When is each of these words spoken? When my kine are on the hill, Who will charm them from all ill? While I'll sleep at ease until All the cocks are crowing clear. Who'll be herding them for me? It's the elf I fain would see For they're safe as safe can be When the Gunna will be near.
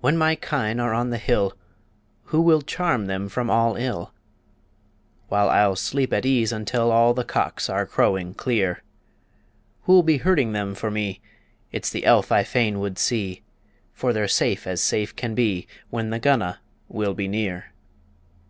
When 0.00 0.16
my 0.16 0.36
kine 0.36 0.80
are 0.80 0.94
on 0.94 1.10
the 1.10 1.18
hill, 1.18 1.52
Who 2.28 2.40
will 2.40 2.62
charm 2.62 3.04
them 3.08 3.28
from 3.28 3.50
all 3.50 3.76
ill? 3.76 4.14
While 5.28 5.50
I'll 5.50 5.76
sleep 5.76 6.14
at 6.14 6.24
ease 6.24 6.50
until 6.50 6.90
All 6.90 7.12
the 7.12 7.26
cocks 7.26 7.68
are 7.68 7.84
crowing 7.84 8.32
clear. 8.32 8.82
Who'll 9.82 10.02
be 10.02 10.16
herding 10.16 10.52
them 10.52 10.74
for 10.74 10.90
me? 10.90 11.20
It's 11.72 11.90
the 11.90 12.06
elf 12.06 12.32
I 12.32 12.42
fain 12.42 12.80
would 12.80 12.98
see 12.98 13.42
For 13.92 14.14
they're 14.14 14.28
safe 14.28 14.66
as 14.66 14.80
safe 14.82 15.14
can 15.14 15.34
be 15.34 15.66
When 15.90 16.08
the 16.08 16.18
Gunna 16.18 16.60
will 16.88 17.12
be 17.12 17.28
near. 17.28 17.66